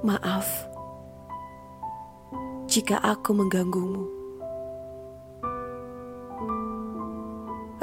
Maaf 0.00 0.48
jika 2.64 2.96
aku 3.04 3.36
mengganggumu. 3.36 4.08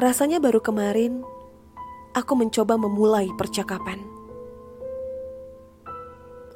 Rasanya 0.01 0.41
baru 0.41 0.57
kemarin 0.57 1.21
aku 2.17 2.33
mencoba 2.33 2.73
memulai 2.73 3.29
percakapan. 3.37 4.01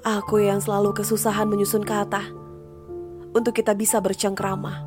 Aku 0.02 0.42
yang 0.42 0.58
selalu 0.66 0.98
kesusahan 0.98 1.46
menyusun 1.46 1.86
kata 1.86 2.26
untuk 3.38 3.54
kita 3.54 3.78
bisa 3.78 4.02
bercengkrama. 4.02 4.82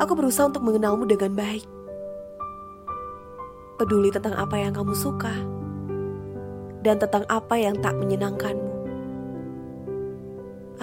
Aku 0.00 0.16
berusaha 0.16 0.48
untuk 0.48 0.64
mengenalmu 0.64 1.04
dengan 1.04 1.36
baik. 1.36 1.68
Peduli 3.76 4.08
tentang 4.08 4.40
apa 4.40 4.56
yang 4.56 4.72
kamu 4.72 4.96
suka 4.96 5.53
dan 6.84 7.00
tentang 7.00 7.24
apa 7.32 7.56
yang 7.56 7.80
tak 7.80 7.96
menyenangkanmu. 7.96 8.72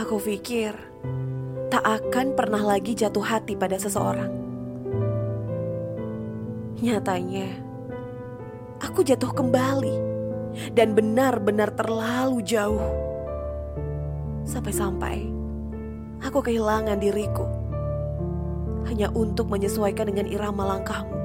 Aku 0.01 0.17
pikir 0.17 0.73
tak 1.69 1.85
akan 1.85 2.33
pernah 2.33 2.59
lagi 2.65 2.97
jatuh 2.97 3.21
hati 3.21 3.53
pada 3.53 3.77
seseorang. 3.77 4.33
Nyatanya, 6.81 7.47
aku 8.81 9.05
jatuh 9.05 9.29
kembali 9.29 9.95
dan 10.73 10.97
benar-benar 10.97 11.69
terlalu 11.77 12.41
jauh. 12.41 12.81
Sampai-sampai 14.41 15.29
aku 16.25 16.41
kehilangan 16.41 16.97
diriku 16.97 17.45
hanya 18.89 19.13
untuk 19.13 19.53
menyesuaikan 19.53 20.09
dengan 20.09 20.25
irama 20.25 20.65
langkahmu. 20.65 21.20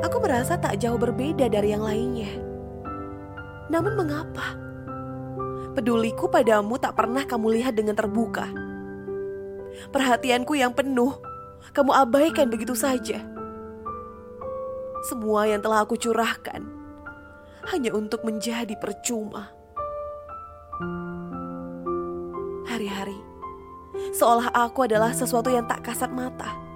Aku 0.00 0.16
merasa 0.16 0.56
tak 0.56 0.80
jauh 0.80 0.96
berbeda 0.96 1.44
dari 1.52 1.76
yang 1.76 1.84
lainnya. 1.84 2.32
Namun 3.68 4.00
mengapa? 4.00 4.56
Peduliku 5.76 6.32
padamu 6.32 6.80
tak 6.80 6.96
pernah 6.96 7.28
kamu 7.28 7.60
lihat 7.60 7.76
dengan 7.76 7.92
terbuka. 7.92 8.48
Perhatianku 9.92 10.56
yang 10.56 10.72
penuh, 10.72 11.20
kamu 11.76 11.92
abaikan 11.92 12.48
begitu 12.48 12.72
saja. 12.72 13.20
Semua 15.04 15.44
yang 15.44 15.60
telah 15.60 15.84
aku 15.84 16.00
curahkan 16.00 16.64
hanya 17.68 17.92
untuk 17.92 18.24
menjadi 18.24 18.72
percuma. 18.80 19.52
Hari-hari, 22.64 23.20
seolah 24.16 24.48
aku 24.56 24.88
adalah 24.88 25.12
sesuatu 25.12 25.52
yang 25.52 25.68
tak 25.68 25.84
kasat 25.84 26.08
mata 26.08 26.69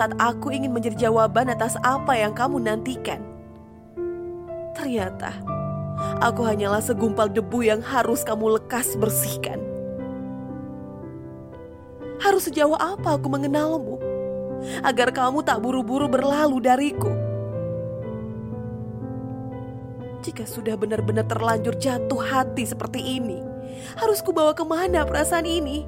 saat 0.00 0.16
aku 0.16 0.48
ingin 0.48 0.72
menjadi 0.72 1.12
jawaban 1.12 1.52
atas 1.52 1.76
apa 1.84 2.16
yang 2.16 2.32
kamu 2.32 2.56
nantikan. 2.56 3.20
Ternyata 4.72 5.28
aku 6.24 6.40
hanyalah 6.40 6.80
segumpal 6.80 7.28
debu 7.28 7.68
yang 7.68 7.84
harus 7.84 8.24
kamu 8.24 8.56
lekas 8.56 8.96
bersihkan. 8.96 9.60
Harus 12.16 12.48
sejauh 12.48 12.80
apa 12.80 13.20
aku 13.20 13.28
mengenalmu 13.28 14.00
agar 14.80 15.12
kamu 15.12 15.44
tak 15.44 15.60
buru-buru 15.60 16.08
berlalu 16.08 16.64
dariku? 16.64 17.12
Jika 20.24 20.48
sudah 20.48 20.80
benar-benar 20.80 21.28
terlanjur 21.28 21.76
jatuh 21.76 22.24
hati 22.24 22.64
seperti 22.64 23.20
ini, 23.20 23.44
harus 24.00 24.24
kubawa 24.24 24.56
ke 24.56 24.64
mana 24.64 25.04
perasaan 25.04 25.44
ini? 25.44 25.84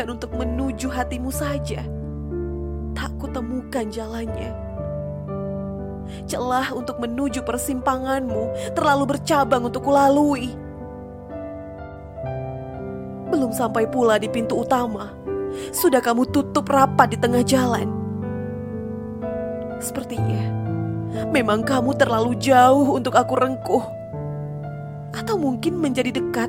Bahkan 0.00 0.16
untuk 0.16 0.32
menuju 0.32 0.88
hatimu 0.88 1.28
saja, 1.28 1.84
tak 2.96 3.12
kutemukan 3.20 3.84
jalannya. 3.92 4.48
Celah 6.24 6.72
untuk 6.72 6.96
menuju 7.04 7.44
persimpanganmu 7.44 8.72
terlalu 8.72 9.04
bercabang 9.12 9.68
untuk 9.68 9.84
kulalui. 9.84 10.56
Belum 13.28 13.52
sampai 13.52 13.84
pula 13.92 14.16
di 14.16 14.32
pintu 14.32 14.64
utama, 14.64 15.12
sudah 15.68 16.00
kamu 16.00 16.32
tutup 16.32 16.64
rapat 16.72 17.12
di 17.12 17.20
tengah 17.20 17.44
jalan. 17.44 17.92
Sepertinya 19.84 20.48
memang 21.28 21.60
kamu 21.60 21.92
terlalu 22.00 22.40
jauh 22.40 22.96
untuk 22.96 23.20
aku 23.20 23.36
rengkuh. 23.36 23.84
Atau 25.12 25.36
mungkin 25.36 25.76
menjadi 25.76 26.08
dekat 26.08 26.48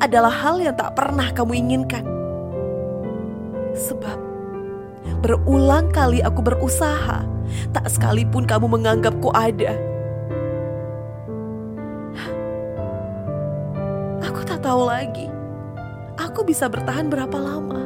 adalah 0.00 0.32
hal 0.32 0.64
yang 0.64 0.72
tak 0.72 0.96
pernah 0.96 1.28
kamu 1.36 1.60
inginkan. 1.60 2.15
Sebab 3.76 4.18
berulang 5.20 5.92
kali 5.92 6.24
aku 6.24 6.40
berusaha, 6.40 7.28
tak 7.76 7.86
sekalipun 7.92 8.48
kamu 8.48 8.66
menganggapku 8.72 9.28
ada. 9.36 9.76
Aku 14.24 14.40
tak 14.48 14.64
tahu 14.64 14.88
lagi, 14.88 15.28
aku 16.16 16.40
bisa 16.42 16.72
bertahan 16.72 17.12
berapa 17.12 17.36
lama. 17.36 17.84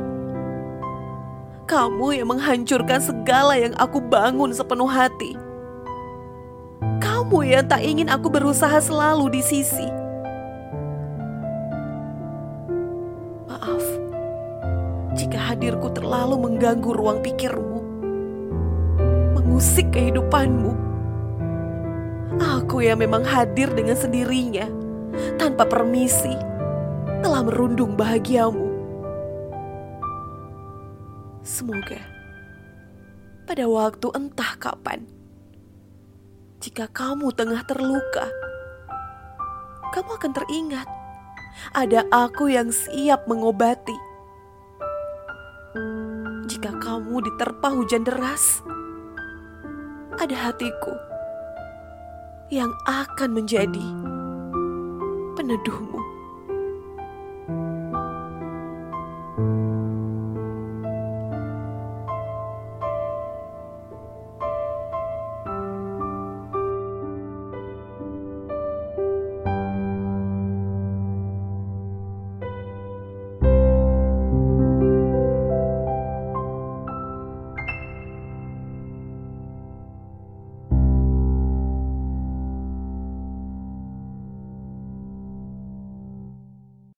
Kamu 1.66 2.14
yang 2.14 2.30
menghancurkan 2.30 2.98
segala 2.98 3.54
yang 3.54 3.74
aku 3.78 4.02
bangun 4.02 4.50
sepenuh 4.50 4.90
hati. 4.90 5.38
Kamu 6.98 7.46
yang 7.46 7.66
tak 7.70 7.82
ingin 7.86 8.10
aku 8.10 8.26
berusaha 8.26 8.78
selalu 8.82 9.38
di 9.38 9.42
sisi. 9.42 9.99
Jika 15.14 15.38
hadirku 15.38 15.90
terlalu 15.90 16.38
mengganggu 16.38 16.90
ruang 16.94 17.18
pikirmu, 17.22 17.78
mengusik 19.34 19.90
kehidupanmu. 19.90 20.72
Aku 22.40 22.80
yang 22.80 23.02
memang 23.02 23.26
hadir 23.26 23.68
dengan 23.74 23.98
sendirinya, 23.98 24.70
tanpa 25.36 25.66
permisi, 25.66 26.32
telah 27.20 27.42
merundung 27.42 27.98
bahagiamu. 27.98 28.70
Semoga 31.42 31.98
pada 33.50 33.66
waktu 33.66 34.06
entah 34.14 34.54
kapan, 34.62 35.02
jika 36.62 36.86
kamu 36.86 37.34
tengah 37.34 37.66
terluka, 37.66 38.30
kamu 39.90 40.10
akan 40.14 40.32
teringat 40.32 40.88
ada 41.74 42.06
aku 42.14 42.50
yang 42.50 42.70
siap 42.70 43.26
mengobati. 43.26 44.09
Jika 46.50 46.82
kamu 46.82 47.22
diterpa 47.30 47.70
hujan 47.70 48.02
deras, 48.02 48.58
ada 50.18 50.34
hatiku 50.34 50.90
yang 52.50 52.74
akan 52.90 53.38
menjadi 53.38 53.86
peneduhmu. 55.38 55.99